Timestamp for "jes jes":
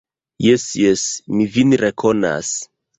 0.45-1.05